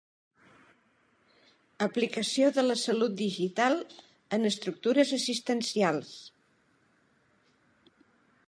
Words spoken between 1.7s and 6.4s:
Aplicació de la salut digital en estructures assistencials.